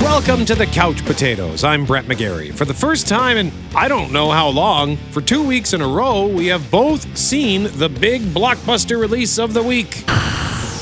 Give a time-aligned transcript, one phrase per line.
[0.00, 1.64] Welcome to the Couch Potatoes.
[1.64, 2.52] I'm Brett McGarry.
[2.52, 5.86] For the first time in I don't know how long, for two weeks in a
[5.86, 10.04] row, we have both seen the big blockbuster release of the week.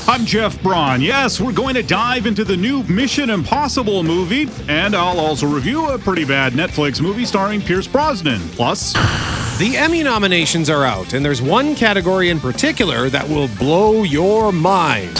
[0.07, 1.01] I'm Jeff Braun.
[1.01, 5.89] Yes, we're going to dive into the new Mission Impossible movie, and I'll also review
[5.89, 8.39] a pretty bad Netflix movie starring Pierce Brosnan.
[8.51, 8.93] Plus,
[9.59, 14.53] The Emmy nominations are out, and there's one category in particular that will blow your
[14.53, 15.17] mind.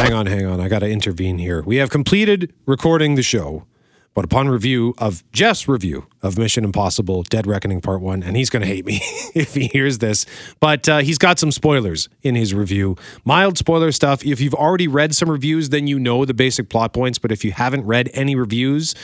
[0.00, 0.60] Hang on, hang on.
[0.60, 1.62] I got to intervene here.
[1.62, 3.66] We have completed recording the show,
[4.14, 8.48] but upon review of Jeff's review of Mission Impossible Dead Reckoning Part 1, and he's
[8.48, 9.02] going to hate me
[9.34, 10.24] if he hears this,
[10.58, 12.96] but uh, he's got some spoilers in his review.
[13.26, 14.24] Mild spoiler stuff.
[14.24, 17.44] If you've already read some reviews, then you know the basic plot points, but if
[17.44, 18.94] you haven't read any reviews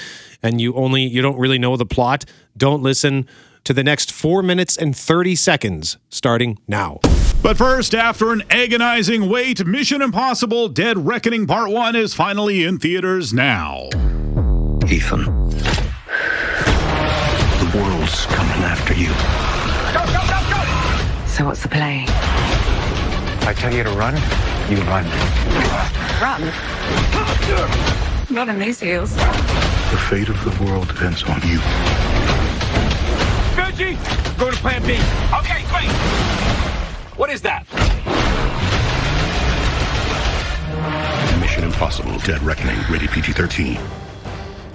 [0.43, 2.25] and you only you don't really know the plot,
[2.57, 3.27] don't listen
[3.65, 7.01] to the next 4 minutes and 30 seconds starting now.
[7.43, 12.79] But first, after an agonizing wait, Mission Impossible Dead Reckoning Part 1 is finally in
[12.79, 13.89] theaters now.
[14.89, 15.25] Ethan.
[17.61, 19.09] The world's coming after you.
[21.29, 22.05] So what's the play?
[23.49, 24.15] I tell you to run,
[24.71, 25.05] you run.
[26.21, 26.43] Run.
[28.31, 29.15] Not in these heels.
[29.15, 31.59] The fate of the world depends on you.
[33.55, 33.97] Benji,
[34.39, 34.95] go to plan B.
[35.39, 36.66] Okay, great.
[37.17, 37.65] What is that?
[41.41, 43.79] Mission Impossible Dead Reckoning, rated PG 13.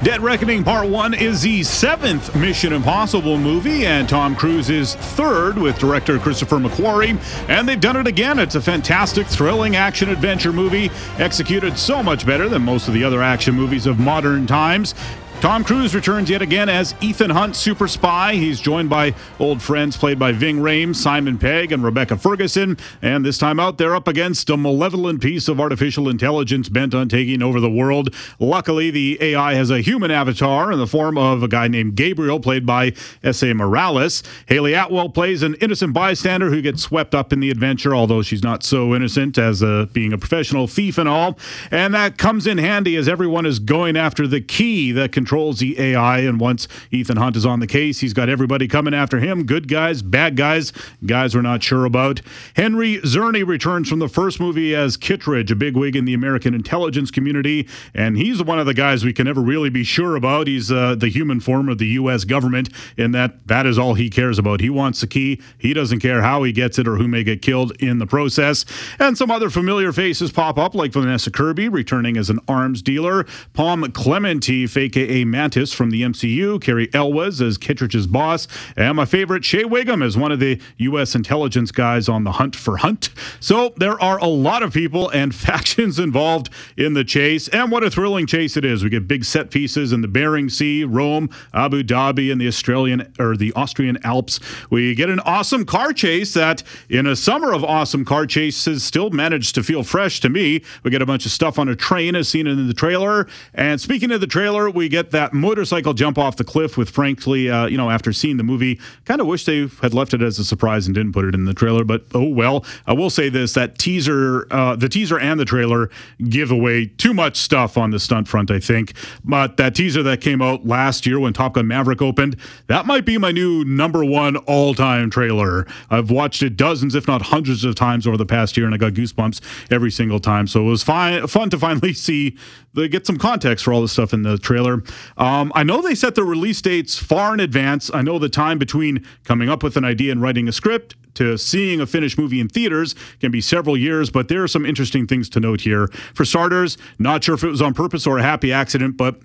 [0.02, 5.59] Dead Reckoning Part 1 is the seventh Mission Impossible movie, and Tom Cruise is third
[5.59, 7.19] with director Christopher McQuarrie.
[7.47, 8.39] And they've done it again.
[8.39, 13.03] It's a fantastic, thrilling action adventure movie, executed so much better than most of the
[13.03, 14.95] other action movies of modern times.
[15.42, 18.36] Tom Cruise returns yet again as Ethan Hunt, super spy.
[18.36, 22.78] He's joined by old friends played by Ving Rhames, Simon Pegg, and Rebecca Ferguson.
[23.02, 27.09] And this time out, they're up against a malevolent piece of artificial intelligence bent on
[27.09, 28.14] taking over the world.
[28.38, 32.39] Luckily, the AI has a human avatar in the form of a guy named Gabriel,
[32.39, 32.92] played by
[33.23, 34.22] Esai Morales.
[34.45, 38.44] Hayley Atwell plays an innocent bystander who gets swept up in the adventure, although she's
[38.44, 41.35] not so innocent as uh, being a professional thief and all.
[41.72, 45.80] And that comes in handy as everyone is going after the key that controls the
[45.80, 46.19] AI.
[46.19, 49.69] And once Ethan Hunt is on the case, he's got everybody coming after him good
[49.69, 50.74] guys, bad guys,
[51.06, 52.22] guys we're not sure about.
[52.56, 57.12] Henry Czerny returns from the first movie as Kittredge, a bigwig in the American intelligence
[57.12, 57.68] community.
[57.94, 60.47] And he's one of the guys we can never really be sure about.
[60.47, 62.25] He's uh, the human form of the U.S.
[62.25, 64.59] government, in that that is all he cares about.
[64.59, 65.42] He wants the key.
[65.58, 68.66] He doesn't care how he gets it or who may get killed in the process.
[69.00, 73.25] And some other familiar faces pop up, like Vanessa Kirby returning as an arms dealer,
[73.53, 79.45] Pom Klementieff, aka Mantis from the MCU, Cary Elwes as Kittredge's boss, and my favorite,
[79.45, 81.15] Shea Whigham as one of the U.S.
[81.15, 83.09] intelligence guys on the hunt for Hunt.
[83.39, 87.83] So there are a lot of people and factions involved in the chase, and what
[87.83, 88.83] a thrilling chase it is.
[88.83, 93.13] We get big set pieces in the Bering Sea, Rome, Abu Dhabi, and the Australian
[93.19, 94.39] or the Austrian Alps.
[94.69, 99.09] We get an awesome car chase that, in a summer of awesome car chases, still
[99.09, 100.63] managed to feel fresh to me.
[100.83, 103.27] We get a bunch of stuff on a train, as seen in the trailer.
[103.53, 107.49] And speaking of the trailer, we get that motorcycle jump off the cliff with, frankly,
[107.49, 110.39] uh, you know, after seeing the movie, kind of wish they had left it as
[110.39, 111.83] a surprise and didn't put it in the trailer.
[111.83, 112.66] But oh well.
[112.88, 115.89] I will say this: that teaser, uh, the teaser and the trailer
[116.29, 118.51] give away too much stuff on the stunt front.
[118.51, 122.38] I think, but that teaser that came out last year when Top Gun Maverick opened,
[122.67, 125.66] that might be my new number one all-time trailer.
[125.89, 128.77] I've watched it dozens, if not hundreds of times over the past year, and I
[128.77, 130.47] got goosebumps every single time.
[130.47, 132.38] So it was fun to finally see
[132.73, 134.83] the get some context for all the stuff in the trailer.
[135.17, 137.91] Um, I know they set the release dates far in advance.
[137.93, 141.37] I know the time between coming up with an idea and writing a script to
[141.37, 145.07] seeing a finished movie in theaters can be several years, but there are some interesting
[145.07, 145.87] things to note here.
[146.13, 149.19] For starters, not sure if it was on purpose or a happy accident, but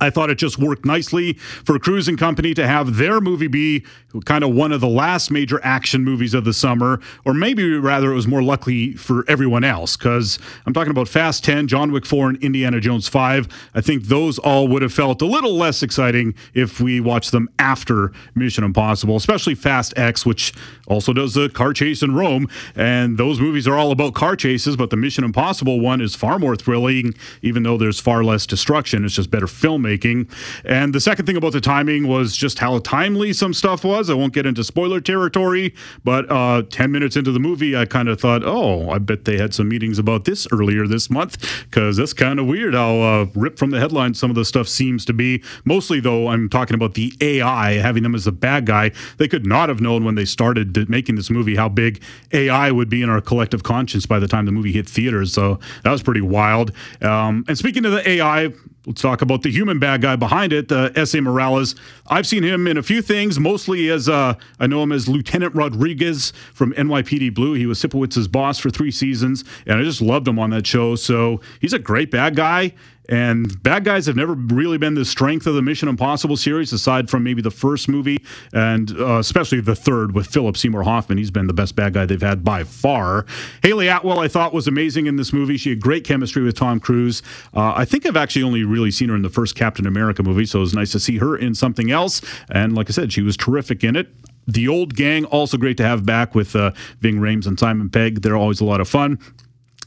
[0.00, 3.84] I thought it just worked nicely for Cruise and Company to have their movie be
[4.24, 8.12] kind of one of the last major action movies of the summer, or maybe rather
[8.12, 12.06] it was more lucky for everyone else because I'm talking about Fast 10, John Wick
[12.06, 13.48] 4, and Indiana Jones 5.
[13.74, 17.48] I think those all would have felt a little less exciting if we watched them
[17.58, 20.52] after Mission Impossible, especially Fast X, which
[20.86, 22.48] also does the car chase in Rome.
[22.74, 26.38] And those movies are all about car chases, but the Mission Impossible one is far
[26.38, 29.04] more thrilling, even though there's far less destruction.
[29.04, 30.30] It's just better filming filmmaking.
[30.64, 34.10] And the second thing about the timing was just how timely some stuff was.
[34.10, 35.74] I won't get into spoiler territory,
[36.04, 39.38] but uh, 10 minutes into the movie, I kind of thought, oh, I bet they
[39.38, 43.26] had some meetings about this earlier this month because that's kind of weird how uh,
[43.34, 45.42] ripped from the headlines some of the stuff seems to be.
[45.64, 48.92] Mostly, though, I'm talking about the AI, having them as a bad guy.
[49.18, 52.88] They could not have known when they started making this movie how big AI would
[52.88, 55.32] be in our collective conscience by the time the movie hit theaters.
[55.32, 56.72] So that was pretty wild.
[57.02, 58.52] Um, and speaking of the AI,
[58.86, 61.74] Let's talk about the human bad guy behind it, uh, Esai Morales.
[62.06, 65.56] I've seen him in a few things, mostly as uh, I know him as Lieutenant
[65.56, 67.54] Rodriguez from NYPD Blue.
[67.54, 70.94] He was Sipowicz's boss for three seasons, and I just loved him on that show.
[70.94, 72.74] So he's a great bad guy.
[73.08, 77.08] And bad guys have never really been the strength of the Mission Impossible series, aside
[77.08, 78.18] from maybe the first movie
[78.52, 81.18] and uh, especially the third with Philip Seymour Hoffman.
[81.18, 83.26] He's been the best bad guy they've had by far.
[83.62, 85.56] Hayley Atwell, I thought, was amazing in this movie.
[85.56, 87.22] She had great chemistry with Tom Cruise.
[87.54, 90.46] Uh, I think I've actually only really seen her in the first Captain America movie,
[90.46, 92.20] so it was nice to see her in something else.
[92.50, 94.08] And like I said, she was terrific in it.
[94.48, 96.70] The old gang, also great to have back with uh,
[97.00, 98.22] Ving Rhames and Simon Pegg.
[98.22, 99.18] They're always a lot of fun.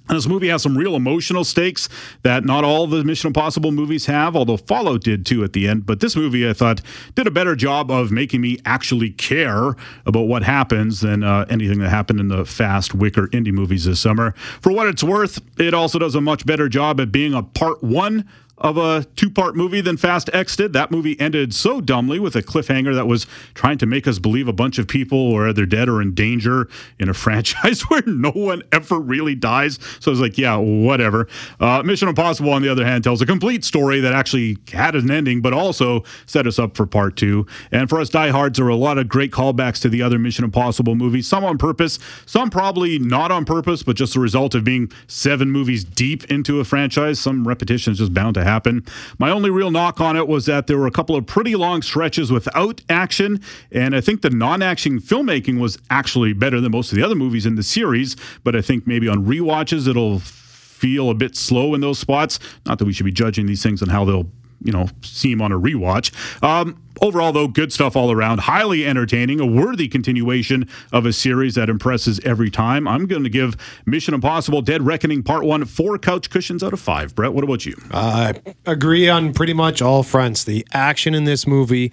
[0.10, 1.88] And this movie has some real emotional stakes
[2.24, 5.86] that not all the Mission Impossible movies have, although Fallout did too at the end.
[5.86, 6.82] But this movie, I thought,
[7.14, 9.76] did a better job of making me actually care
[10.08, 14.00] about what happens than uh, anything that happened in the fast, wicker indie movies this
[14.00, 14.34] summer.
[14.62, 17.84] For what it's worth, it also does a much better job at being a part
[17.84, 18.28] one
[18.60, 20.74] of a two part movie than Fast X did.
[20.74, 24.48] That movie ended so dumbly with a cliffhanger that was trying to make us believe
[24.48, 26.68] a bunch of people were either dead or in danger
[27.00, 29.80] in a franchise where no one ever really dies.
[30.00, 31.28] So I was like, yeah, whatever.
[31.60, 35.10] Uh, Mission Impossible, on the other hand, tells a complete story that actually had an
[35.10, 37.46] ending, but also set us up for part two.
[37.72, 40.44] And for us diehards, there are a lot of great callbacks to the other Mission
[40.44, 44.64] Impossible movies, some on purpose, some probably not on purpose, but just a result of
[44.64, 47.20] being seven movies deep into a franchise.
[47.20, 48.86] Some repetition is just bound to happen happen.
[49.18, 51.82] My only real knock on it was that there were a couple of pretty long
[51.82, 53.42] stretches without action,
[53.72, 57.16] and I think the non action filmmaking was actually better than most of the other
[57.16, 61.74] movies in the series, but I think maybe on re-watches it'll feel a bit slow
[61.74, 62.40] in those spots.
[62.66, 64.30] Not that we should be judging these things on how they'll
[64.64, 66.14] you know see him on a rewatch.
[66.44, 68.42] Um, overall, though, good stuff all around.
[68.42, 72.88] Highly entertaining, a worthy continuation of a series that impresses every time.
[72.88, 76.80] I'm going to give Mission Impossible: Dead Reckoning Part One four couch cushions out of
[76.80, 77.16] five.
[77.16, 77.76] Brett, what about you?
[77.92, 78.34] I
[78.66, 80.44] agree on pretty much all fronts.
[80.44, 81.92] The action in this movie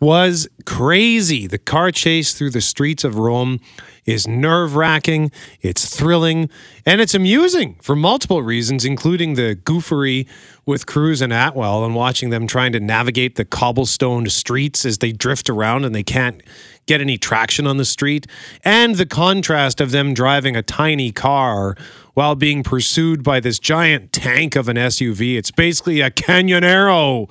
[0.00, 1.46] was crazy.
[1.46, 3.60] The car chase through the streets of Rome
[4.04, 5.30] is nerve wracking,
[5.60, 6.48] it's thrilling,
[6.86, 10.26] and it's amusing for multiple reasons, including the goofery
[10.66, 15.12] with Cruise and Atwell and watching them trying to navigate the cobblestone streets as they
[15.12, 16.42] drift around and they can't
[16.86, 18.26] get any traction on the street,
[18.64, 21.76] and the contrast of them driving a tiny car
[22.14, 25.36] while being pursued by this giant tank of an SUV.
[25.36, 27.30] It's basically a Canyonero.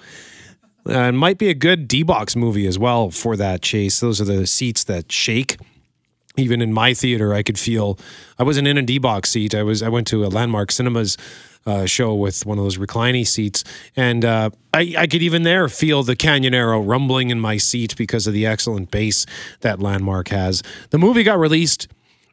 [0.88, 4.00] Uh, and might be a good D box movie as well for that chase.
[4.00, 5.58] Those are the seats that shake
[6.38, 7.98] even in my theater, I could feel
[8.38, 9.56] I wasn't in a D box seat.
[9.56, 11.18] I was I went to a Landmark Cinemas
[11.66, 13.64] uh, show with one of those reclining seats,
[13.96, 18.28] and uh, I, I could even there feel the Canyonero rumbling in my seat because
[18.28, 19.26] of the excellent bass
[19.62, 20.64] that Landmark has.
[20.92, 21.88] The movie got released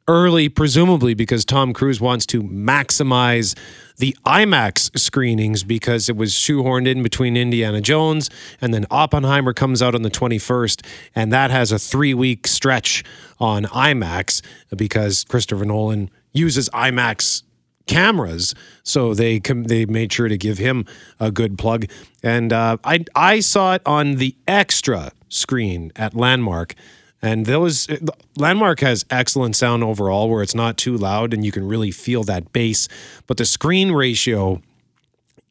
[0.09, 3.57] early, presumably because Tom Cruise wants to maximize
[3.99, 9.83] the IMAX screenings because it was shoehorned in between Indiana Jones and then Oppenheimer comes
[9.83, 10.85] out on the 21st,
[11.15, 13.05] and that has a three week stretch
[13.39, 14.43] on IMAX
[14.77, 17.43] because Christopher Nolan uses IMAX
[17.87, 20.85] cameras, so they com- they made sure to give him
[21.19, 21.87] a good plug.
[22.23, 26.75] And uh, I I saw it on the extra screen at Landmark,
[27.23, 27.89] and those
[28.37, 32.23] Landmark has excellent sound overall, where it's not too loud and you can really feel
[32.25, 32.89] that bass.
[33.27, 34.61] But the screen ratio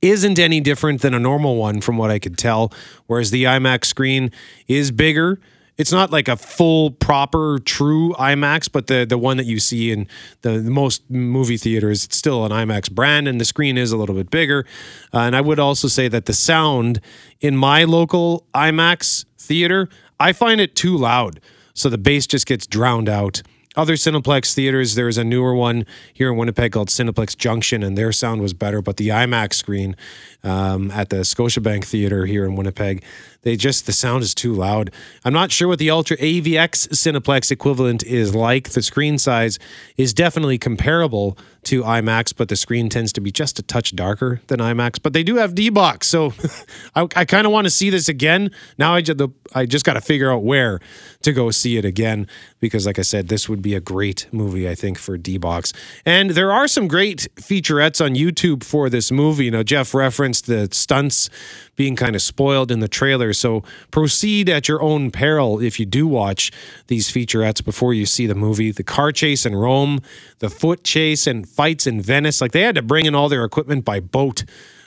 [0.02, 2.72] isn't any different than a normal one, from what I could tell.
[3.08, 4.32] Whereas the IMAX screen
[4.68, 5.40] is bigger.
[5.78, 9.92] It's not like a full, proper, true IMAX, but the the one that you see
[9.92, 10.08] in
[10.42, 13.98] the, the most movie theaters, it's still an IMAX brand, and the screen is a
[13.98, 14.66] little bit bigger.
[15.14, 17.02] Uh, and I would also say that the sound
[17.42, 21.42] in my local IMAX theater, I find it too loud
[21.76, 23.44] so the bass just gets drowned out.
[23.78, 28.14] Other Cineplex theaters, there's a newer one here in Winnipeg called Cineplex Junction, and their
[28.14, 28.82] sound was better.
[28.82, 29.98] But the IMAX screen
[30.46, 33.04] um, at the Scotiabank Theater here in Winnipeg,
[33.46, 34.92] they just the sound is too loud.
[35.24, 38.70] I'm not sure what the Ultra AVX Cineplex equivalent is like.
[38.70, 39.60] The screen size
[39.98, 44.42] is definitely comparable to IMAX, but the screen tends to be just a touch darker
[44.48, 45.00] than IMAX.
[45.02, 46.34] But they do have D box, so
[46.96, 48.50] I, I kind of want to see this again.
[48.80, 49.22] Now I just
[49.54, 50.80] I just got to figure out where
[51.22, 52.28] to go see it again
[52.60, 55.72] because, like I said, this would be a great movie, I think, for D Box.
[56.06, 59.46] And there are some great featurettes on YouTube for this movie.
[59.46, 61.30] You know, Jeff referenced the stunts
[61.76, 63.34] being kind of spoiled in the trailer.
[63.34, 66.52] So proceed at your own peril if you do watch
[66.88, 68.72] these featurettes before you see the movie.
[68.72, 70.02] The car chase in Rome,
[70.40, 72.42] the foot chase and fights in Venice.
[72.42, 74.46] Like they had to bring in all their equipment by boat,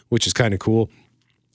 [0.08, 0.90] which is kind of cool.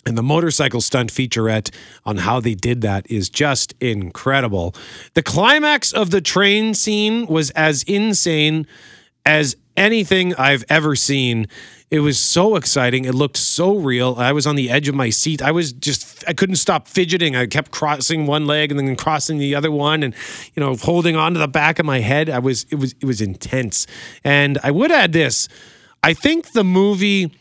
[0.06, 1.74] And the motorcycle stunt featurette
[2.06, 4.76] on how they did that is just incredible.
[5.14, 8.68] The climax of the train scene was as insane
[9.26, 11.48] as anything I've ever seen.
[11.94, 13.06] It was so exciting.
[13.06, 14.16] It looked so real.
[14.18, 15.44] I was on the edge of my seat.
[15.44, 17.36] I was just, I couldn't stop fidgeting.
[17.36, 20.16] I kept crossing one leg and then crossing the other one and,
[20.56, 22.32] you know, holding on to the back of my head.
[22.32, 23.86] I was, it was, it was intense.
[24.24, 25.48] And I would add this
[26.02, 27.32] I think the movie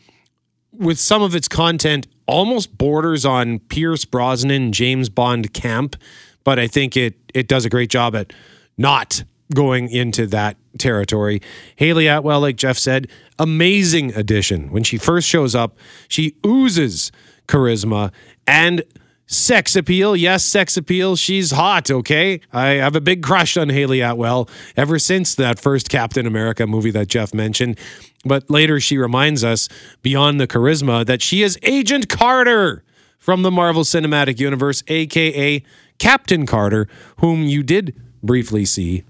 [0.71, 5.97] with some of its content almost borders on Pierce Brosnan James Bond camp,
[6.45, 8.35] but I think it it does a great job at
[8.77, 11.41] not going into that territory.
[11.77, 14.71] Hayley Atwell, like Jeff said, amazing addition.
[14.71, 15.77] When she first shows up,
[16.09, 17.13] she oozes
[17.47, 18.13] charisma
[18.47, 18.83] and
[19.27, 20.15] sex appeal.
[20.15, 21.17] Yes, sex appeal.
[21.17, 22.41] She's hot, okay?
[22.53, 26.91] I have a big crush on Hayley Atwell ever since that first Captain America movie
[26.91, 27.79] that Jeff mentioned.
[28.25, 29.69] But later she reminds us,
[30.03, 32.85] beyond the charisma, that she is Agent Carter
[33.19, 35.63] from the Marvel Cinematic Universe, aka
[35.99, 36.89] Captain Carter,
[37.19, 39.05] whom you did briefly see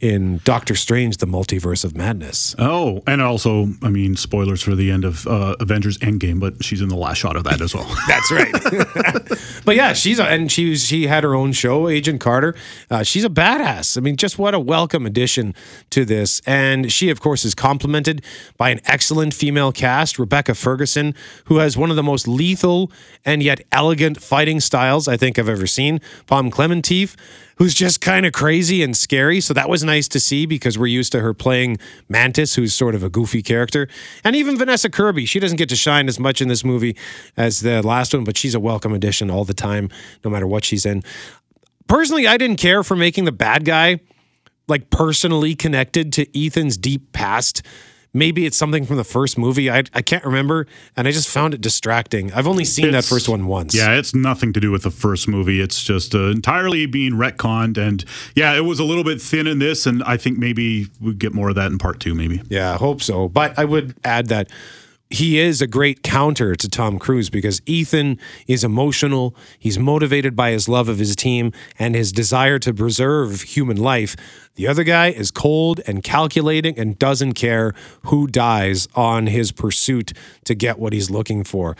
[0.00, 2.54] in Doctor Strange: The Multiverse of Madness.
[2.58, 6.80] Oh, and also, I mean, spoilers for the end of uh, Avengers Endgame, but she's
[6.80, 7.86] in the last shot of that as well.
[8.08, 8.52] That's right.
[9.64, 12.54] but yeah, she's a, and she was, she had her own show, Agent Carter.
[12.90, 13.96] Uh, she's a badass.
[13.96, 15.54] I mean, just what a welcome addition
[15.90, 16.40] to this.
[16.46, 18.22] And she, of course, is complemented
[18.56, 21.14] by an excellent female cast, Rebecca Ferguson,
[21.46, 22.90] who has one of the most lethal
[23.24, 26.00] and yet elegant fighting styles I think I've ever seen.
[26.26, 27.16] Pom Klementieff
[27.56, 29.40] who's just kind of crazy and scary.
[29.40, 32.94] So that was nice to see because we're used to her playing Mantis, who's sort
[32.94, 33.88] of a goofy character.
[34.24, 36.96] And even Vanessa Kirby, she doesn't get to shine as much in this movie
[37.36, 39.88] as the last one, but she's a welcome addition all the time,
[40.24, 41.02] no matter what she's in.
[41.88, 44.00] Personally, I didn't care for making the bad guy
[44.68, 47.62] like personally connected to Ethan's deep past.
[48.16, 49.70] Maybe it's something from the first movie.
[49.70, 50.66] I, I can't remember.
[50.96, 52.32] And I just found it distracting.
[52.32, 53.74] I've only seen It's- that first one once.
[53.74, 55.60] Yeah, it's nothing to do with the first movie.
[55.60, 57.76] It's just uh, entirely being retconned.
[57.76, 58.04] And
[58.34, 59.84] yeah, it was a little bit thin in this.
[59.86, 62.40] And I think maybe we get more of that in part two, maybe.
[62.48, 63.28] Yeah, I hope so.
[63.28, 64.50] But I would add that
[65.10, 69.36] he is a great counter to Tom Cruise because Ethan is emotional.
[69.58, 74.16] He's motivated by his love of his team and his desire to preserve human life.
[74.56, 77.72] The other guy is cold and calculating and doesn't care
[78.04, 80.12] who dies on his pursuit
[80.44, 81.76] to get what he's looking for.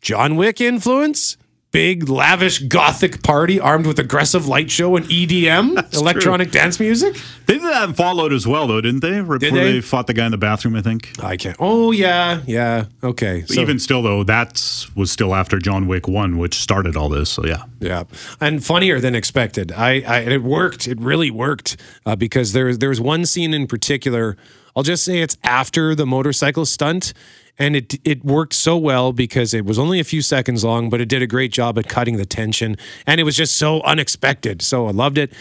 [0.00, 1.36] John Wick influence?
[1.72, 7.16] Big, lavish gothic party armed with aggressive light show and EDM, electronic dance music?
[7.46, 9.22] They did that and followed as well, though, didn't they?
[9.22, 9.72] Right Did before they?
[9.72, 9.80] they?
[9.80, 11.12] fought the guy in the bathroom, I think.
[11.22, 11.56] I can't.
[11.58, 12.84] Oh, yeah, yeah.
[13.02, 13.44] Okay.
[13.46, 17.30] So- Even still, though, that was still after John Wick 1, which started all this.
[17.30, 17.64] So yeah.
[17.80, 18.04] Yeah,
[18.40, 19.72] and funnier than expected.
[19.72, 20.86] I, I it worked.
[20.86, 24.36] It really worked uh, because there there was one scene in particular.
[24.74, 27.12] I'll just say it's after the motorcycle stunt,
[27.58, 31.00] and it it worked so well because it was only a few seconds long, but
[31.00, 32.76] it did a great job at cutting the tension,
[33.06, 34.62] and it was just so unexpected.
[34.62, 35.32] So I loved it.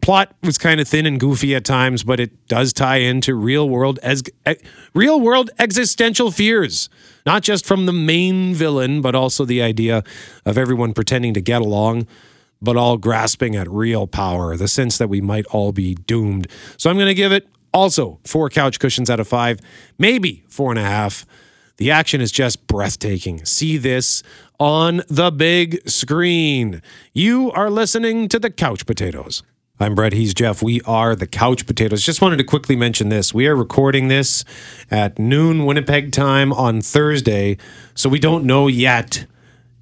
[0.00, 3.68] Plot was kind of thin and goofy at times, but it does tie into real
[3.68, 4.22] world as
[4.94, 6.88] real world existential fears,
[7.26, 10.02] not just from the main villain, but also the idea
[10.46, 12.06] of everyone pretending to get along,
[12.62, 16.46] but all grasping at real power, the sense that we might all be doomed.
[16.78, 19.60] So I'm going to give it also four couch cushions out of five,
[19.98, 21.26] maybe four and a half.
[21.78, 23.44] The action is just breathtaking.
[23.44, 24.22] See this
[24.60, 26.82] on the big screen.
[27.12, 29.42] You are listening to the Couch Potatoes.
[29.80, 30.12] I'm Brett.
[30.12, 30.62] He's Jeff.
[30.62, 32.04] We are the Couch Potatoes.
[32.04, 33.34] Just wanted to quickly mention this.
[33.34, 34.44] We are recording this
[34.92, 37.56] at noon Winnipeg time on Thursday,
[37.94, 39.26] so we don't know yet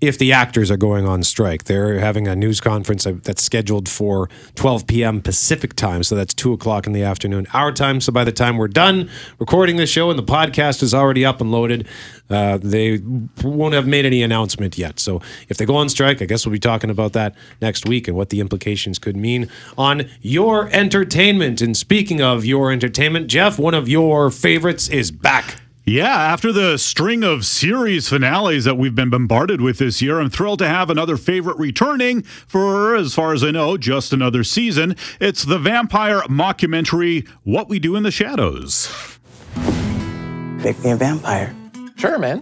[0.00, 1.64] if the actors are going on strike.
[1.64, 5.20] They're having a news conference that's scheduled for 12 p.m.
[5.20, 8.00] Pacific time, so that's 2 o'clock in the afternoon, our time.
[8.00, 11.40] So by the time we're done recording the show and the podcast is already up
[11.40, 11.86] and loaded,
[12.30, 12.98] uh, they
[13.42, 14.98] won't have made any announcement yet.
[15.00, 18.08] So if they go on strike, I guess we'll be talking about that next week
[18.08, 21.60] and what the implications could mean on your entertainment.
[21.60, 25.60] And speaking of your entertainment, Jeff, one of your favorites is back.
[25.84, 30.28] Yeah, after the string of series finales that we've been bombarded with this year, I'm
[30.28, 34.94] thrilled to have another favorite returning for, as far as I know, just another season.
[35.20, 39.18] It's the vampire mockumentary What We Do in the Shadows.
[40.62, 41.56] Make me a vampire.
[41.96, 42.40] Sure, man.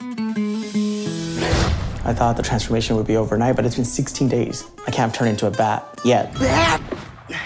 [2.04, 4.64] I thought the transformation would be overnight, but it's been 16 days.
[4.86, 6.34] I can't turn into a bat yet.
[6.34, 6.82] Bat!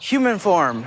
[0.00, 0.86] Human form.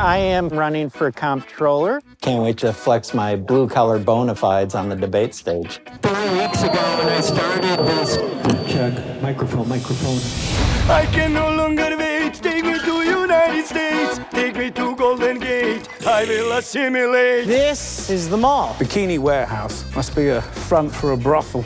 [0.00, 2.00] I am running for comptroller.
[2.22, 5.78] Can't wait to flex my blue collar bona fides on the debate stage.
[6.00, 8.16] Three weeks ago when I started this.
[8.72, 9.20] Check.
[9.20, 10.18] Microphone, microphone.
[10.90, 12.32] I can no longer wait.
[12.32, 14.18] Take me to United States.
[14.30, 15.86] Take me to Golden Gate.
[16.06, 17.46] I will assimilate.
[17.46, 18.74] This is the mall.
[18.78, 19.84] Bikini warehouse.
[19.94, 21.62] Must be a front for a brothel.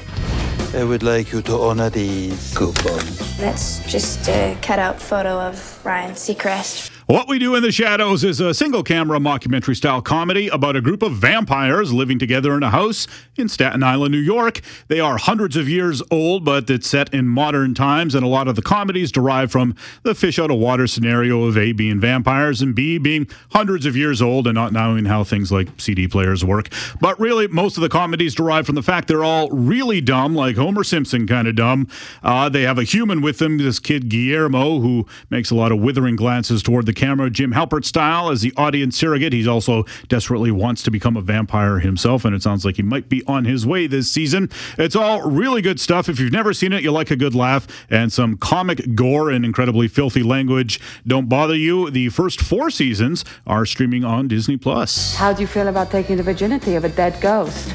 [0.75, 3.37] I would like you to honor these coupons.
[3.37, 6.94] That's just uh, a cutout photo of Ryan Seacrest.
[7.07, 10.81] What We Do in the Shadows is a single camera mockumentary style comedy about a
[10.81, 13.07] group of vampires living together in a house
[13.37, 14.63] in Staten Island, New York.
[14.89, 18.49] They are hundreds of years old, but it's set in modern times, and a lot
[18.49, 22.63] of the comedies derive from the fish out of water scenario of A being vampires
[22.63, 26.43] and B being hundreds of years old and not knowing how things like CD players
[26.43, 26.71] work.
[27.03, 30.57] But really, most of the comedies derive from the fact they're all really dumb, like
[30.57, 31.87] Homer Simpson kind of dumb.
[32.23, 35.81] Uh, they have a human with them, this kid Guillermo, who makes a lot of
[35.81, 39.33] withering glances toward the camera, Jim Halpert style, as the audience surrogate.
[39.33, 43.09] He also desperately wants to become a vampire himself, and it sounds like he might
[43.09, 44.49] be on his way this season.
[44.79, 46.09] It's all really good stuff.
[46.09, 49.45] If you've never seen it, you'll like a good laugh and some comic gore and
[49.45, 50.81] incredibly filthy language.
[51.07, 51.91] Don't bother you.
[51.91, 55.17] The first four seasons are streaming on Disney Plus.
[55.17, 57.75] How do you feel about taking the virginity of a dead ghost?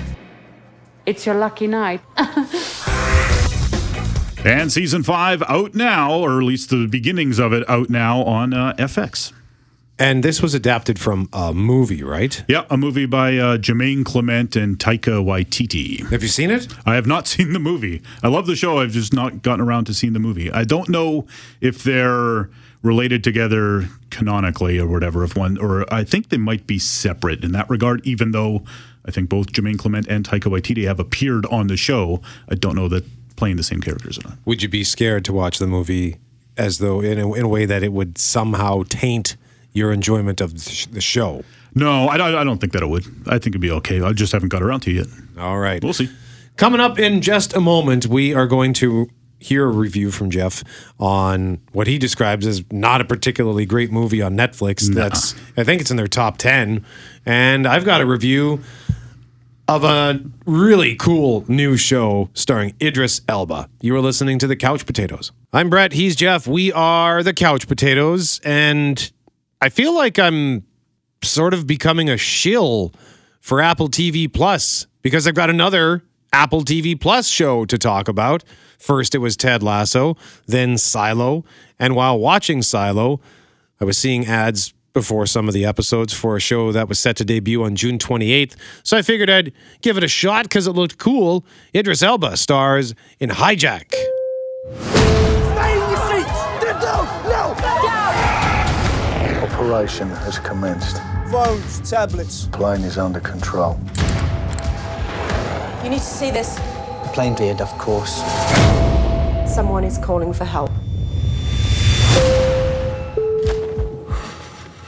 [1.06, 2.02] It's your lucky night.
[4.46, 8.53] And season five out now, or at least the beginnings of it out now on
[8.53, 9.34] uh, FX.
[10.00, 12.41] And this was adapted from a movie, right?
[12.48, 16.10] Yeah, a movie by uh, Jermaine Clement and Taika Waititi.
[16.10, 16.74] Have you seen it?
[16.86, 18.01] I have not seen the movie.
[18.24, 18.79] I love the show.
[18.79, 20.50] I've just not gotten around to seeing the movie.
[20.50, 21.27] I don't know
[21.60, 22.50] if they're
[22.81, 25.25] related together canonically or whatever.
[25.25, 28.00] If one, or I think they might be separate in that regard.
[28.05, 28.63] Even though
[29.05, 32.75] I think both Jermaine Clement and Taika Waititi have appeared on the show, I don't
[32.75, 33.03] know that
[33.39, 34.38] playing the same characters or not.
[34.46, 36.17] Would you be scared to watch the movie
[36.58, 39.36] as though in a, in a way that it would somehow taint
[39.74, 41.43] your enjoyment of the sh- the show?
[41.74, 43.05] No, I, don't- I don't think that it would.
[43.27, 44.01] I think it'd be okay.
[44.01, 45.08] I just haven't got around to it yet.
[45.38, 45.84] All right.
[45.84, 46.10] We'll see.
[46.58, 49.08] Coming up in just a moment, we are going to
[49.39, 50.63] hear a review from Jeff
[51.00, 54.93] on what he describes as not a particularly great movie on Netflix.
[54.93, 56.84] That's I think it's in their top 10.
[57.25, 58.62] And I've got a review
[59.70, 63.70] of a really cool new show starring Idris Elba.
[63.82, 65.32] You are listening to the Couch Potatoes.
[65.54, 66.48] I'm Brett, he's Jeff.
[66.48, 69.12] We are the Couch Potatoes and
[69.62, 70.66] I feel like I'm
[71.24, 72.92] sort of becoming a shill
[73.42, 78.44] for Apple TV Plus because I've got another Apple TV Plus show to talk about.
[78.80, 81.46] First, it was Ted Lasso, then Silo.
[81.77, 83.22] And while watching Silo,
[83.79, 87.16] I was seeing ads before some of the episodes for a show that was set
[87.18, 88.56] to debut on June 28th.
[88.84, 91.46] So I figured I'd give it a shot because it looked cool.
[91.75, 93.94] Idris Elba stars in Hijack.
[93.94, 96.40] Stay in your seats.
[96.82, 97.56] No, no.
[99.44, 101.02] Operation has commenced.
[101.32, 102.48] Phones, tablets.
[102.48, 103.80] Plane is under control.
[105.84, 106.60] You need to see this.
[107.14, 108.22] Plane cleared, of course.
[109.48, 110.72] Someone is calling for help.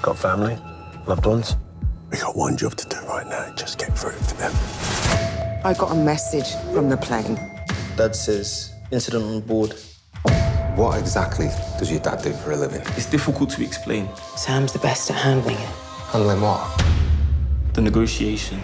[0.01, 0.57] Got family?
[1.05, 1.55] Loved ones?
[2.09, 3.53] We got one job to do right now.
[3.53, 4.51] Just get through to them.
[5.63, 7.35] I got a message from the plane.
[7.97, 9.75] Dad says incident on board.
[10.75, 12.81] What exactly does your dad do for a living?
[12.97, 14.09] It's difficult to explain.
[14.35, 15.69] Sam's the best at handling it.
[16.09, 16.83] Handling what?
[17.73, 18.59] The negotiation.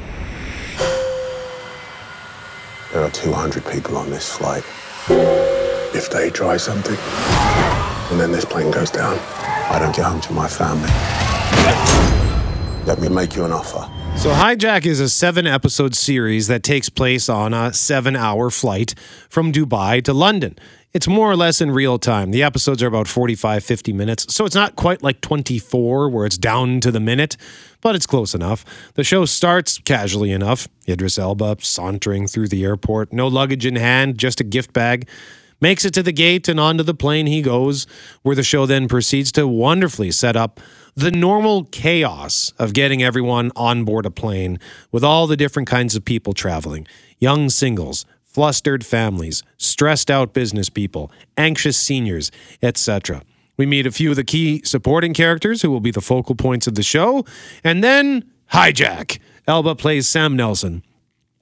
[2.92, 4.64] There are 200 people on this flight.
[5.94, 6.98] If they try something,
[8.10, 9.20] and then this plane goes down,
[9.70, 11.27] I don't get home to my family.
[12.86, 13.92] Let me make you an offer.
[14.18, 18.96] So, Hijack is a seven episode series that takes place on a seven hour flight
[19.30, 20.58] from Dubai to London.
[20.94, 22.32] It's more or less in real time.
[22.32, 26.38] The episodes are about 45, 50 minutes, so it's not quite like 24 where it's
[26.38, 27.38] down to the minute,
[27.82, 28.64] but it's close enough.
[28.96, 30.68] The show starts casually enough.
[30.88, 35.08] Idris Elba sauntering through the airport, no luggage in hand, just a gift bag.
[35.60, 37.86] Makes it to the gate and onto the plane he goes,
[38.22, 40.60] where the show then proceeds to wonderfully set up
[40.98, 44.60] the normal chaos of getting everyone on board a plane
[44.92, 46.88] with all the different kinds of people traveling
[47.20, 52.32] young singles, flustered families, stressed out business people, anxious seniors,
[52.64, 53.22] etc.
[53.58, 56.66] We meet a few of the key supporting characters who will be the focal points
[56.66, 57.26] of the show,
[57.64, 59.20] and then Hijack.
[59.48, 60.82] Elba plays Sam Nelson,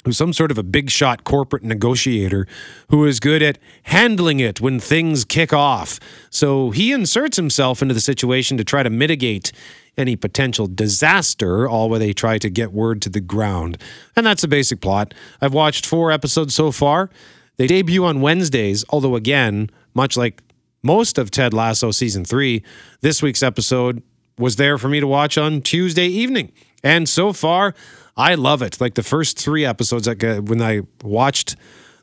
[0.05, 2.47] who's some sort of a big shot corporate negotiator
[2.89, 5.99] who is good at handling it when things kick off.
[6.29, 9.51] So he inserts himself into the situation to try to mitigate
[9.97, 13.77] any potential disaster, all while they try to get word to the ground.
[14.15, 15.13] And that's the basic plot.
[15.41, 17.09] I've watched four episodes so far.
[17.57, 20.41] They debut on Wednesdays, although, again, much like
[20.83, 22.61] most of Ted Lasso season three,
[23.01, 24.03] this week's episode
[24.37, 26.51] was there for me to watch on Tuesday evening.
[26.83, 27.73] And so far,
[28.17, 28.79] I love it.
[28.79, 31.55] Like the first three episodes, like uh, when I watched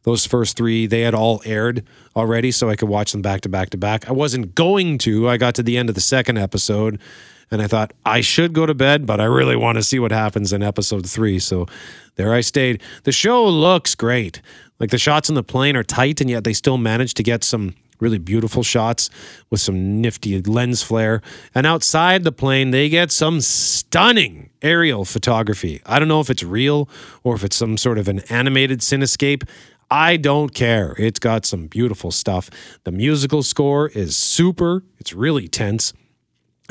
[0.02, 3.48] those first three, they had all aired already, so I could watch them back to
[3.48, 4.08] back to back.
[4.08, 5.28] I wasn't going to.
[5.28, 7.00] I got to the end of the second episode
[7.52, 10.10] and I thought I should go to bed, but I really want to see what
[10.10, 11.38] happens in episode three.
[11.38, 11.66] So
[12.16, 12.82] there I stayed.
[13.04, 14.40] The show looks great.
[14.80, 17.44] Like the shots in the plane are tight, and yet they still manage to get
[17.44, 19.08] some really beautiful shots
[19.48, 21.22] with some nifty lens flare.
[21.54, 25.80] And outside the plane, they get some stunning aerial photography.
[25.86, 26.88] I don't know if it's real
[27.22, 29.48] or if it's some sort of an animated cinescape.
[29.90, 30.94] I don't care.
[30.98, 32.50] It's got some beautiful stuff.
[32.84, 35.92] The musical score is super, it's really tense.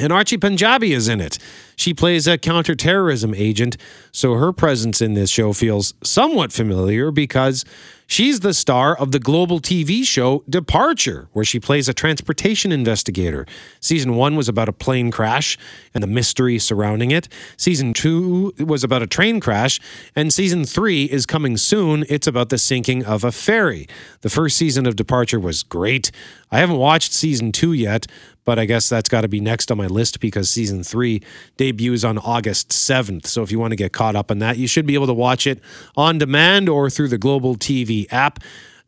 [0.02, 1.38] And Archie Panjabi is in it.
[1.76, 3.78] She plays a counterterrorism agent,
[4.12, 7.66] so her presence in this show feels somewhat familiar because
[8.08, 13.46] she's the star of the global TV show Departure, where she plays a transportation investigator.
[13.80, 15.58] Season one was about a plane crash
[15.94, 17.28] and the mystery surrounding it.
[17.58, 19.80] Season two was about a train crash,
[20.16, 22.06] and season three is coming soon.
[22.10, 23.88] It's about the sinking of a ferry.
[24.22, 26.12] The first season of Departure was great.
[26.52, 28.08] I haven't watched season two yet,
[28.46, 31.22] but I guess that's got to be next on my list because season three
[31.58, 33.28] debuts on August 7th.
[33.28, 35.14] So if you want to get caught up on that, you should be able to
[35.14, 35.60] watch it
[35.96, 38.40] on demand or through the Global TV app.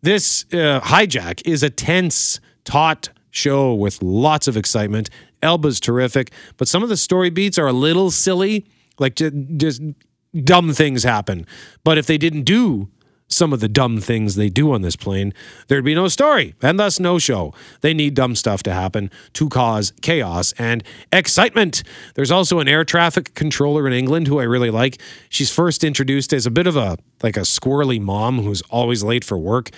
[0.01, 5.09] This uh, hijack is a tense, taut show with lots of excitement.
[5.41, 8.65] Elba's terrific, but some of the story beats are a little silly.
[8.99, 9.81] Like just
[10.43, 11.45] dumb things happen.
[11.83, 12.89] But if they didn't do
[13.33, 15.33] some of the dumb things they do on this plane,
[15.67, 17.53] there'd be no story and thus no show.
[17.81, 21.83] They need dumb stuff to happen to cause chaos and excitement.
[22.15, 25.01] There's also an air traffic controller in England who I really like.
[25.29, 29.23] She's first introduced as a bit of a like a squirrely mom who's always late
[29.23, 29.71] for work.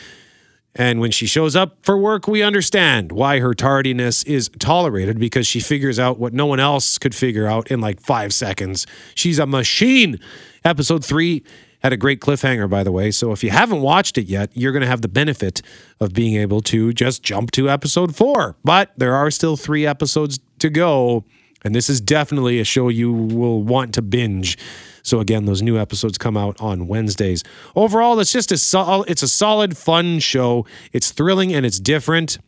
[0.77, 5.47] And when she shows up for work, we understand why her tardiness is tolerated because
[5.47, 8.85] she figures out what no one else could figure out in like five seconds.
[9.15, 10.19] She's a machine.
[10.65, 11.43] Episode three
[11.85, 13.11] had a great cliffhanger, by the way.
[13.11, 15.61] So if you haven't watched it yet, you're going to have the benefit
[15.99, 18.55] of being able to just jump to episode four.
[18.63, 21.25] But there are still three episodes to go.
[21.63, 24.57] And this is definitely a show you will want to binge.
[25.03, 27.43] So again, those new episodes come out on Wednesdays.
[27.75, 30.65] Overall, it's just a sol- it's a solid, fun show.
[30.91, 32.39] It's thrilling and it's different.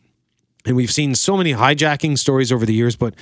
[0.66, 3.14] And we've seen so many hijacking stories over the years, but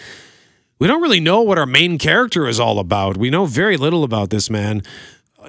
[0.79, 3.19] we don't really know what our main character is all about.
[3.19, 4.83] We know very little about this man.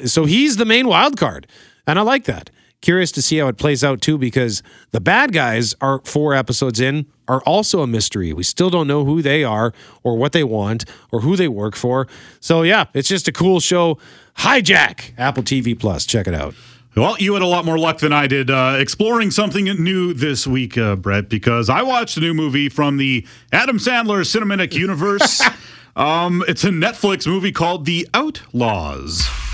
[0.05, 1.47] So he's the main wild card.
[1.85, 2.49] And I like that.
[2.81, 6.79] Curious to see how it plays out too, because the bad guys are four episodes
[6.79, 8.33] in are also a mystery.
[8.33, 11.75] We still don't know who they are or what they want or who they work
[11.75, 12.07] for.
[12.39, 13.97] So yeah, it's just a cool show.
[14.37, 16.05] Hijack, Apple TV Plus.
[16.05, 16.53] Check it out.
[16.95, 20.47] Well, you had a lot more luck than I did uh, exploring something new this
[20.47, 25.43] week, uh, Brett, because I watched a new movie from the Adam Sandler cinematic universe.
[25.95, 29.46] um, it's a Netflix movie called The Outlaws.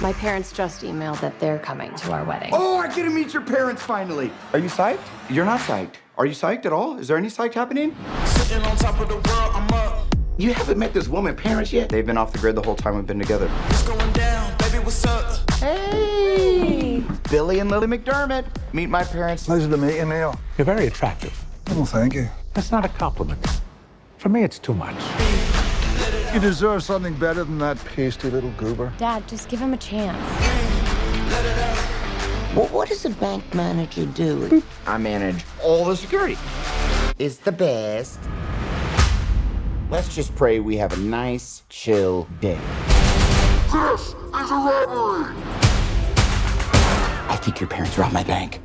[0.00, 2.50] My parents just emailed that they're coming to our wedding.
[2.52, 4.32] Oh, I get to meet your parents finally.
[4.52, 4.98] Are you psyched?
[5.30, 5.94] You're not psyched.
[6.18, 6.98] Are you psyched at all?
[6.98, 7.94] Is there any psych happening?
[8.24, 10.06] Sitting on top of the world, I'm up.
[10.38, 11.88] You haven't met this woman parents yet?
[11.88, 13.48] They've been off the grid the whole time we've been together.
[13.48, 14.56] What's going down?
[14.58, 15.50] Baby, what's up?
[15.52, 17.04] Hey!
[17.30, 18.44] Billy and Lily McDermott.
[18.72, 19.46] Meet my parents.
[19.46, 20.34] Pleasure to meet you, Neil.
[20.58, 21.32] You're very attractive.
[21.68, 22.28] Well, thank you.
[22.54, 23.46] That's not a compliment.
[24.18, 24.96] For me, it's too much.
[26.32, 28.90] You deserve something better than that pasty little goober.
[28.96, 30.16] Dad, just give him a chance.
[32.56, 34.62] Well, what does a bank manager do?
[34.86, 36.38] I manage all the security.
[37.18, 38.18] It's the best.
[39.90, 42.58] Let's just pray we have a nice, chill day.
[43.70, 45.34] This is a robbery!
[47.28, 48.60] I think your parents robbed my bank.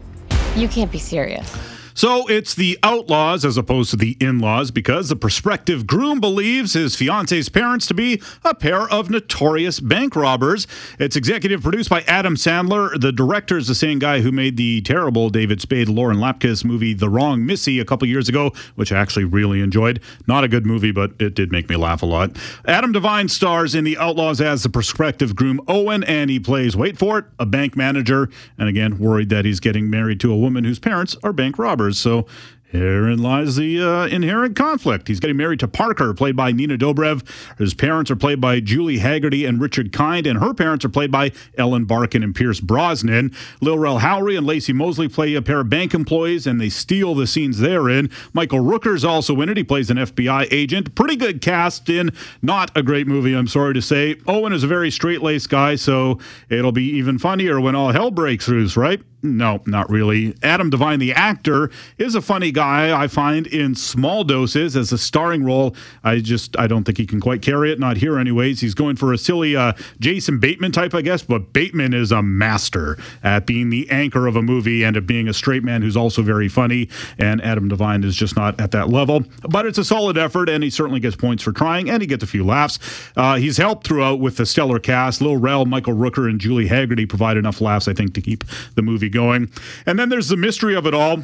[0.55, 1.76] You can't be serious.
[1.97, 6.73] So it's the outlaws as opposed to the in laws because the prospective groom believes
[6.73, 10.67] his fiance's parents to be a pair of notorious bank robbers.
[10.99, 13.01] It's executive produced by Adam Sandler.
[13.01, 16.93] The director is the same guy who made the terrible David Spade, Lauren Lapkus movie
[16.93, 19.99] The Wrong Missy a couple years ago, which I actually really enjoyed.
[20.27, 22.37] Not a good movie, but it did make me laugh a lot.
[22.67, 26.95] Adam Devine stars in The Outlaws as the prospective groom Owen, and he plays, wait
[26.95, 28.29] for it, a bank manager.
[28.55, 31.86] And again, worried that he's getting married to a woman whose parents are bank robbers.
[31.93, 32.25] So
[32.69, 35.07] herein lies the uh, inherent conflict.
[35.07, 37.23] He's getting married to Parker, played by Nina Dobrev.
[37.57, 41.11] His parents are played by Julie Hagerty and Richard Kind, and her parents are played
[41.11, 43.33] by Ellen Barkin and Pierce Brosnan.
[43.61, 47.15] Lil Rel Howery and Lacey Mosley play a pair of bank employees, and they steal
[47.15, 48.09] the scenes they're in.
[48.33, 49.57] Michael Rooker's also in it.
[49.57, 50.93] He plays an FBI agent.
[50.93, 52.11] Pretty good cast in.
[52.41, 54.17] Not a great movie, I'm sorry to say.
[54.27, 56.19] Owen is a very straight-laced guy, so
[56.49, 59.01] it'll be even funnier when all hell breaks loose, right?
[59.35, 60.35] No, not really.
[60.41, 64.97] Adam Devine, the actor, is a funny guy I find in small doses as a
[64.97, 65.75] starring role.
[66.03, 67.79] I just I don't think he can quite carry it.
[67.79, 68.61] Not here, anyways.
[68.61, 71.21] He's going for a silly uh, Jason Bateman type, I guess.
[71.23, 75.27] But Bateman is a master at being the anchor of a movie and at being
[75.27, 76.89] a straight man who's also very funny.
[77.17, 79.23] And Adam Devine is just not at that level.
[79.41, 82.23] But it's a solid effort, and he certainly gets points for trying, and he gets
[82.23, 82.79] a few laughs.
[83.15, 85.21] Uh, he's helped throughout with the stellar cast.
[85.21, 88.43] Lil Rel, Michael Rooker, and Julie Hagerty provide enough laughs, I think, to keep
[88.75, 89.51] the movie going.
[89.85, 91.23] And then there's the mystery of it all.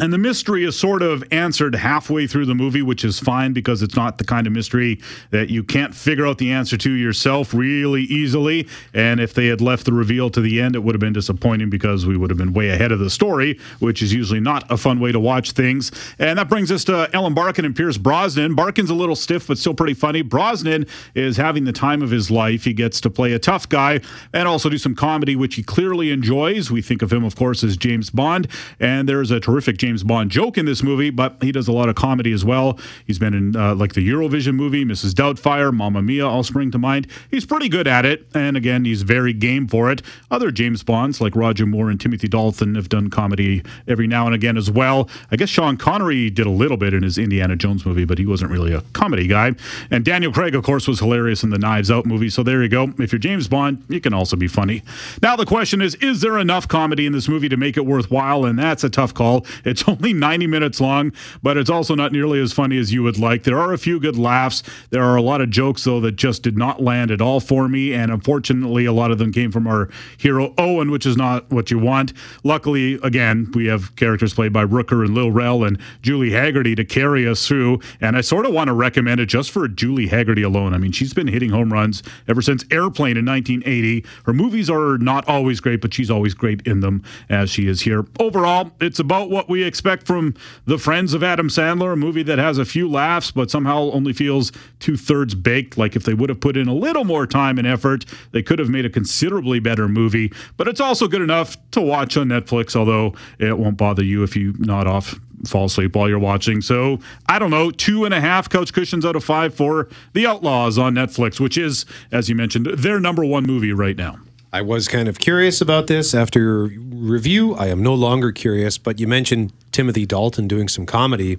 [0.00, 3.82] And the mystery is sort of answered halfway through the movie, which is fine because
[3.82, 7.52] it's not the kind of mystery that you can't figure out the answer to yourself
[7.52, 8.66] really easily.
[8.94, 11.68] And if they had left the reveal to the end, it would have been disappointing
[11.68, 14.78] because we would have been way ahead of the story, which is usually not a
[14.78, 15.92] fun way to watch things.
[16.18, 18.54] And that brings us to Ellen Barkin and Pierce Brosnan.
[18.54, 20.22] Barkin's a little stiff, but still pretty funny.
[20.22, 22.64] Brosnan is having the time of his life.
[22.64, 24.00] He gets to play a tough guy
[24.32, 26.70] and also do some comedy, which he clearly enjoys.
[26.70, 28.48] We think of him, of course, as James Bond.
[28.80, 31.88] And there's a terrific James Bond joke in this movie, but he does a lot
[31.88, 32.78] of comedy as well.
[33.06, 35.12] He's been in uh, like the Eurovision movie, Mrs.
[35.12, 37.06] Doubtfire, Mamma Mia, all spring to mind.
[37.30, 40.02] He's pretty good at it, and again, he's very game for it.
[40.30, 44.34] Other James Bonds like Roger Moore and Timothy Dalton have done comedy every now and
[44.34, 45.08] again as well.
[45.30, 48.26] I guess Sean Connery did a little bit in his Indiana Jones movie, but he
[48.26, 49.54] wasn't really a comedy guy.
[49.90, 52.28] And Daniel Craig, of course, was hilarious in the Knives Out movie.
[52.28, 52.92] So there you go.
[52.98, 54.82] If you're James Bond, you can also be funny.
[55.22, 58.44] Now the question is: Is there enough comedy in this movie to make it worthwhile?
[58.44, 59.44] And that's a tough call.
[59.64, 61.12] It's only 90 minutes long,
[61.42, 63.44] but it's also not nearly as funny as you would like.
[63.44, 64.62] There are a few good laughs.
[64.90, 67.68] There are a lot of jokes, though, that just did not land at all for
[67.68, 67.92] me.
[67.92, 69.88] And unfortunately, a lot of them came from our
[70.18, 72.12] hero Owen, which is not what you want.
[72.44, 76.84] Luckily, again, we have characters played by Rooker and Lil Rel and Julie Hagerty to
[76.84, 77.80] carry us through.
[78.00, 80.74] And I sort of want to recommend it just for Julie Hagerty alone.
[80.74, 84.04] I mean, she's been hitting home runs ever since Airplane in 1980.
[84.24, 87.82] Her movies are not always great, but she's always great in them as she is
[87.82, 88.04] here.
[88.18, 92.38] Overall, it's about what we expect from The Friends of Adam Sandler, a movie that
[92.38, 95.76] has a few laughs, but somehow only feels two thirds baked.
[95.78, 98.58] Like if they would have put in a little more time and effort, they could
[98.58, 100.32] have made a considerably better movie.
[100.56, 104.36] But it's also good enough to watch on Netflix, although it won't bother you if
[104.36, 106.60] you nod off fall asleep while you're watching.
[106.60, 110.26] So I don't know, two and a half couch cushions out of five for The
[110.26, 114.18] Outlaws on Netflix, which is, as you mentioned, their number one movie right now.
[114.52, 116.68] I was kind of curious about this after
[117.00, 117.54] review.
[117.54, 121.38] I am no longer curious, but you mentioned Timothy Dalton doing some comedy.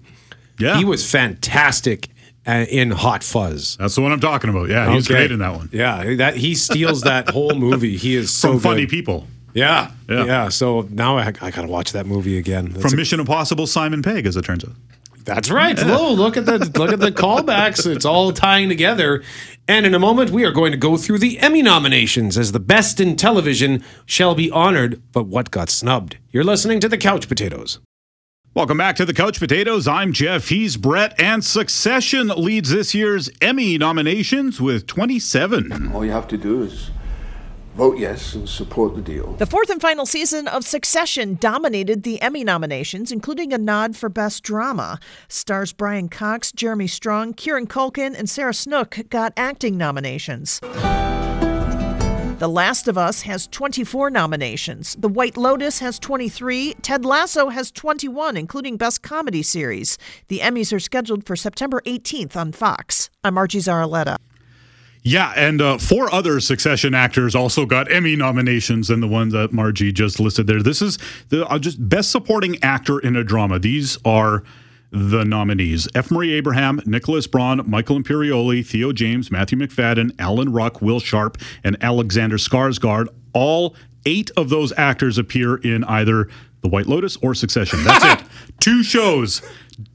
[0.60, 0.78] Yeah.
[0.78, 2.10] He was fantastic
[2.48, 3.78] uh, in Hot Fuzz.
[3.78, 4.70] That's the one I'm talking about.
[4.70, 5.20] Yeah, he's Okay.
[5.20, 5.70] great in that one.
[5.72, 7.98] Yeah, that he steals that whole movie.
[7.98, 8.90] He is so From Funny good.
[8.90, 9.28] People.
[9.54, 10.26] Yeah, Yeah.
[10.26, 12.70] yeah, So now I, I got to watch that movie again.
[12.70, 14.72] That's From a- Mission Impossible, Simon Pegg, as it turns out.
[15.24, 15.78] That's right.
[15.78, 17.86] Hello, look at the look at the callbacks.
[17.86, 19.24] It's all tying together.
[19.68, 22.60] And in a moment, we are going to go through the Emmy nominations as the
[22.60, 26.18] best in television shall be honored, but what got snubbed.
[26.32, 27.80] You're listening to the Couch Potatoes.
[28.54, 29.88] Welcome back to the Couch Potatoes.
[29.88, 30.50] I'm Jeff.
[30.50, 31.18] He's Brett.
[31.18, 35.94] And Succession leads this year's Emmy nominations with 27.
[35.94, 36.92] All you have to do is
[37.76, 39.34] vote yes and support the deal.
[39.34, 44.10] The fourth and final season of Succession dominated the Emmy nominations, including a nod for
[44.10, 45.00] Best Drama.
[45.28, 50.60] Stars Brian Cox, Jeremy Strong, Kieran Culkin, and Sarah Snook got acting nominations.
[52.42, 54.96] The Last of Us has 24 nominations.
[54.96, 56.74] The White Lotus has 23.
[56.82, 60.00] Ted Lasso has 21, including Best Comedy Series.
[60.28, 63.12] The Emmys are scheduled for September 18th on Fox.
[63.24, 64.18] I'm Archie Zaraletta.
[65.04, 69.52] Yeah, and uh, four other Succession actors also got Emmy nominations than the one that
[69.52, 70.62] Margie just listed there.
[70.62, 73.58] This is the uh, just best supporting actor in a drama.
[73.58, 74.44] These are
[74.92, 76.12] the nominees: F.
[76.12, 81.78] Murray Abraham, Nicholas Braun, Michael Imperioli, Theo James, Matthew Macfadyen, Alan Ruck, Will Sharpe, and
[81.82, 83.08] Alexander Skarsgård.
[83.34, 86.28] All eight of those actors appear in either
[86.62, 87.84] The White Lotus or Succession.
[87.84, 88.28] That's it.
[88.60, 89.42] Two shows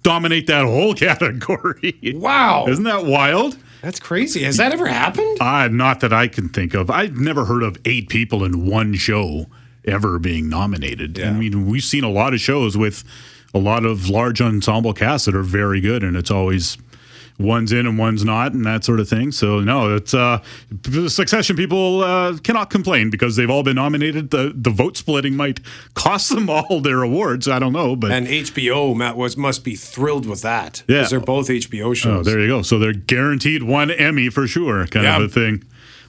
[0.02, 2.12] dominate that whole category.
[2.16, 2.66] Wow.
[2.66, 3.56] Isn't that wild?
[3.86, 4.42] That's crazy.
[4.42, 5.40] Has that ever happened?
[5.40, 6.90] Uh, not that I can think of.
[6.90, 9.46] I've never heard of eight people in one show
[9.84, 11.20] ever being nominated.
[11.22, 13.04] I mean, we've seen a lot of shows with
[13.54, 16.78] a lot of large ensemble casts that are very good, and it's always
[17.38, 19.32] one's in and one's not, and that sort of thing.
[19.32, 20.40] So no, it's uh,
[21.08, 24.30] Succession people uh, cannot complain because they've all been nominated.
[24.30, 25.60] The the vote splitting might
[25.94, 27.48] cost them all their awards.
[27.48, 30.82] I don't know, but And HBO Matt was must be thrilled with that.
[30.88, 31.06] Yeah.
[31.08, 32.26] they're both HBO shows.
[32.26, 32.62] Oh, there you go.
[32.62, 35.16] So they're guaranteed one Emmy for sure, kind Yeah.
[35.16, 35.64] of a thing.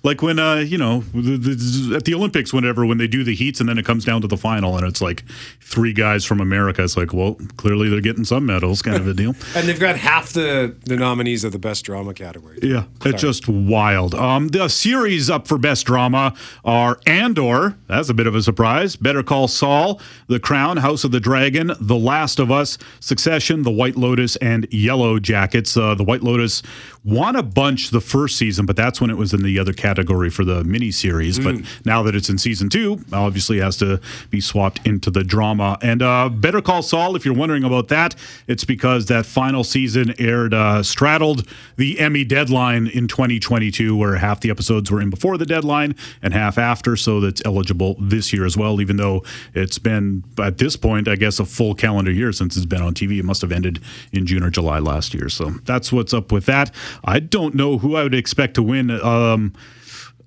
[0.07, 3.35] Like when uh, you know, the, the, at the Olympics, whenever when they do the
[3.35, 5.25] heats and then it comes down to the final and it's like
[5.59, 6.81] three guys from America.
[6.81, 9.35] It's like, well, clearly they're getting some medals, kind of a deal.
[9.55, 12.59] And they've got half the, the nominees of the best drama category.
[12.61, 14.13] Yeah, it's just wild.
[14.13, 17.75] Um, the series up for best drama are Andor.
[17.87, 18.95] That's a bit of a surprise.
[18.95, 23.71] Better Call Saul, The Crown, House of the Dragon, The Last of Us, Succession, The
[23.71, 25.75] White Lotus, and Yellow Jackets.
[25.75, 26.61] Uh, the White Lotus
[27.07, 30.29] won a bunch the first season, but that's when it was in the other category
[30.29, 31.41] for the miniseries.
[31.41, 35.77] But now that it's in season two, obviously has to be swapped into the drama.
[35.81, 38.13] And uh, Better Call Saul, if you're wondering about that,
[38.45, 44.41] it's because that final season aired uh, straddled the Emmy deadline in 2022, where half
[44.41, 46.97] the episodes were in before the deadline and half after.
[46.97, 51.15] So that's eligible this year as well, even though it's been at this point, I
[51.15, 53.19] guess, a full calendar year since it's been on TV.
[53.19, 53.79] It must have ended
[54.11, 55.29] in June or July last year.
[55.29, 56.71] So that's what's up with that.
[57.03, 58.91] I don't know who I would expect to win.
[58.91, 59.53] Um,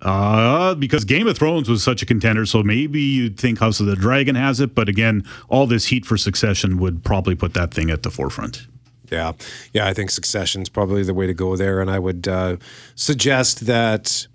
[0.02, 3.86] uh, because Game of Thrones was such a contender, so maybe you'd think House of
[3.86, 7.74] the Dragon has it, but again, all this heat for Succession would probably put that
[7.74, 8.66] thing at the forefront.
[9.10, 9.32] Yeah,
[9.72, 12.56] yeah, I think Succession's probably the way to go there, and I would uh,
[12.94, 14.26] suggest that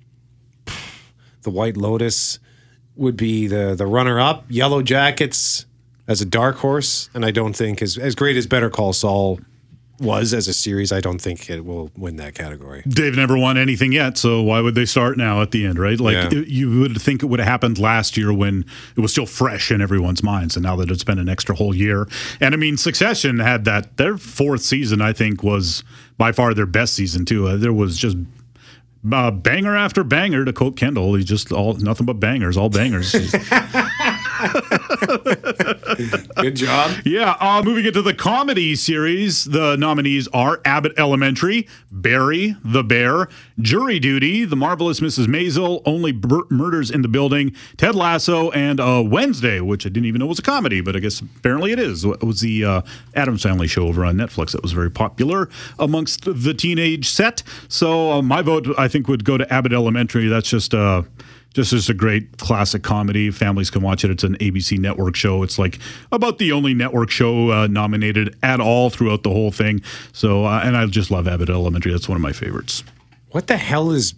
[1.41, 2.39] the White Lotus
[2.95, 4.45] would be the the runner up.
[4.49, 5.65] Yellow Jackets
[6.07, 9.39] as a dark horse, and I don't think as as great as Better Call Saul
[9.99, 12.83] was as a series, I don't think it will win that category.
[12.85, 15.99] They've never won anything yet, so why would they start now at the end, right?
[15.99, 16.39] Like Yeah.
[16.39, 18.65] it- you would think it would have happened last year when
[18.97, 21.73] it was still fresh in everyone's minds, and now that it's been an extra whole
[21.75, 22.07] year.
[22.41, 25.83] And I mean, Succession had that their fourth season, I think, was
[26.17, 27.47] by far their best season too.
[27.47, 28.17] Uh, there was just.
[29.11, 31.13] Uh, banger after banger to quote Kendall.
[31.13, 33.13] He's just all nothing but bangers, all bangers.
[36.35, 36.91] Good job.
[37.05, 43.27] Yeah, uh, moving into the comedy series, the nominees are Abbott Elementary, Barry, The Bear,
[43.59, 45.27] Jury Duty, The Marvelous Mrs.
[45.27, 50.05] Maisel, Only Bur- Murders in the Building, Ted Lasso, and uh, Wednesday, which I didn't
[50.07, 52.03] even know was a comedy, but I guess apparently it is.
[52.05, 52.81] It was the uh,
[53.15, 57.43] Addams Family show over on Netflix that was very popular amongst the teenage set.
[57.67, 60.27] So uh, my vote, I think, would go to Abbott Elementary.
[60.27, 60.73] That's just.
[61.55, 63.31] Just as a great classic comedy.
[63.31, 64.11] Families can watch it.
[64.11, 65.41] It's an ABC network show.
[65.41, 65.79] It's like
[66.11, 69.81] about the only network show uh, nominated at all throughout the whole thing.
[70.11, 71.93] So, uh, and I just love Abbott Elementary.
[71.93, 72.83] That's one of my favorites.
[73.29, 74.15] What the hell is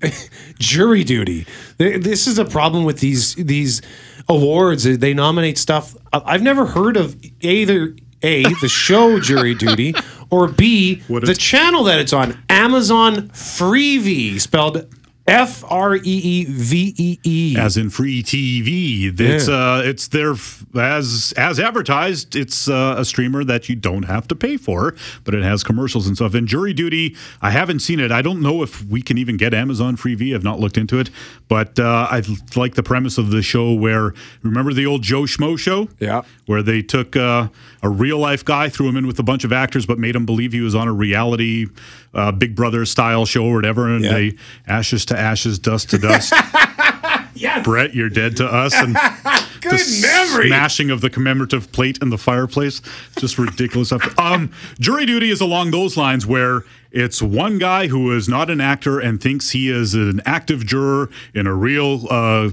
[0.58, 1.46] jury duty?
[1.76, 3.82] This is a problem with these these
[4.26, 4.84] awards.
[4.84, 7.16] They nominate stuff I've never heard of.
[7.42, 9.94] Either a the show jury duty
[10.30, 12.42] or b what the channel that it's on.
[12.48, 14.86] Amazon Freevee spelled
[15.26, 17.56] F R E E V E E.
[17.56, 19.54] As in free TV, it's Yeah.
[19.54, 22.34] uh, it's there f- as as advertised.
[22.34, 26.08] It's uh, a streamer that you don't have to pay for, but it has commercials
[26.08, 26.34] and stuff.
[26.34, 28.10] And Jury Duty, I haven't seen it.
[28.10, 30.34] I don't know if we can even get Amazon Freevee.
[30.34, 31.08] I've not looked into it,
[31.46, 32.22] but uh, I
[32.56, 33.72] like the premise of the show.
[33.72, 35.88] Where remember the old Joe Schmo show?
[36.00, 37.46] Yeah, where they took uh,
[37.80, 40.26] a real life guy, threw him in with a bunch of actors, but made him
[40.26, 41.66] believe he was on a reality
[42.12, 44.34] uh, Big Brother style show or whatever, and they
[44.66, 46.32] ashes to ashes, dust to dust.
[47.34, 47.64] yes.
[47.64, 48.74] Brett, you're dead to us.
[48.74, 48.94] And
[49.60, 50.48] Good the memory.
[50.48, 52.82] smashing of the commemorative plate in the fireplace.
[53.18, 54.18] Just ridiculous stuff.
[54.18, 58.60] Um, jury duty is along those lines where it's one guy who is not an
[58.60, 62.50] actor and thinks he is an active juror in a real uh,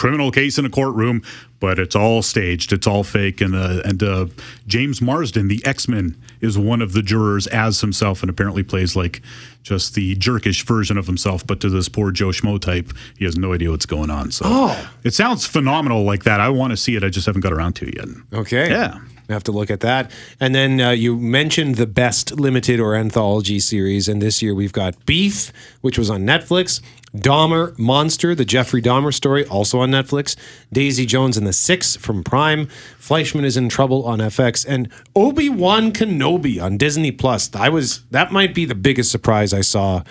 [0.00, 1.22] criminal case in a courtroom,
[1.60, 2.72] but it's all staged.
[2.72, 3.40] It's all fake.
[3.42, 4.26] And uh, and uh,
[4.66, 8.96] James Marsden, the X Men, is one of the jurors as himself, and apparently plays
[8.96, 9.20] like
[9.62, 11.46] just the jerkish version of himself.
[11.46, 14.30] But to this poor Joe Schmo type, he has no idea what's going on.
[14.32, 14.90] So Oh.
[15.04, 16.40] it sounds phenomenal like that.
[16.40, 17.04] I want to see it.
[17.04, 18.08] I just haven't got around to it yet.
[18.32, 18.70] Okay.
[18.70, 18.98] Yeah.
[19.28, 20.10] I have to look at that.
[20.40, 24.08] And then uh, you mentioned the best limited or anthology series.
[24.08, 26.80] And this year we've got Beef, which was on Netflix.
[27.16, 30.36] Dahmer Monster, the Jeffrey Dahmer story, also on Netflix.
[30.72, 32.66] Daisy Jones and the Six from Prime.
[32.98, 34.64] Fleishman is in Trouble on FX.
[34.68, 37.52] And Obi Wan Kenobi on Disney Plus.
[37.54, 40.02] I was that might be the biggest surprise I saw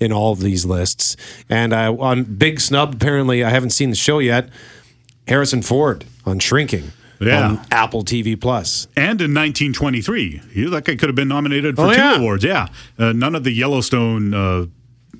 [0.00, 1.16] in all of these lists.
[1.48, 4.48] And uh, on Big Snub, apparently I haven't seen the show yet.
[5.28, 6.92] Harrison Ford on Shrinking.
[7.18, 7.48] Yeah.
[7.48, 8.88] on Apple TV Plus.
[8.94, 12.16] And in 1923, he, that guy could have been nominated for Oh, two yeah.
[12.18, 12.44] awards.
[12.44, 14.66] Yeah, uh, none of the Yellowstone uh,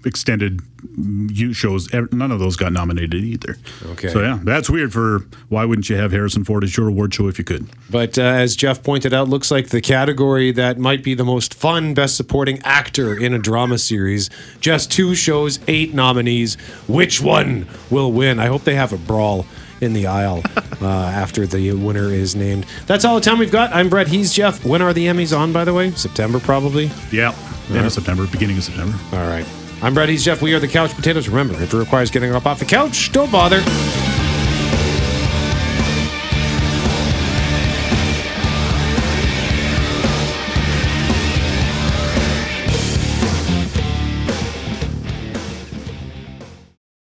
[0.07, 0.62] extended
[0.97, 3.59] you shows, none of those got nominated either.
[3.87, 4.09] Okay.
[4.09, 4.92] So yeah, that's weird.
[4.92, 7.66] For why wouldn't you have Harrison Ford as your award show if you could?
[7.90, 11.55] But uh, as Jeff pointed out, looks like the category that might be the most
[11.55, 14.31] fun Best Supporting Actor in a drama series.
[14.61, 16.55] Just two shows, eight nominees.
[16.87, 18.38] Which one will win?
[18.38, 19.45] I hope they have a brawl
[19.81, 20.42] in the aisle
[20.81, 22.64] uh, after the winner is named.
[22.87, 23.73] That's all the time we've got.
[23.73, 24.09] I'm Brett.
[24.09, 24.64] He's Jeff.
[24.64, 25.90] When are the Emmys on, by the way?
[25.90, 26.90] September, probably.
[27.11, 27.35] Yeah,
[27.71, 28.97] end of September, beginning of September.
[29.12, 29.47] All right.
[29.83, 30.09] I'm Brett.
[30.09, 30.41] He's Jeff.
[30.41, 31.29] We are the Couch Potatoes.
[31.29, 33.61] Remember, if it requires getting up off the couch, don't bother.